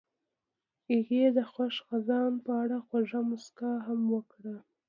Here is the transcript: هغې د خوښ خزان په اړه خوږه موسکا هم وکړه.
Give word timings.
هغې 0.91 1.23
د 1.37 1.39
خوښ 1.51 1.75
خزان 1.87 2.31
په 2.45 2.51
اړه 2.63 2.77
خوږه 2.85 3.19
موسکا 3.29 3.71
هم 3.87 3.99
وکړه. 4.13 4.55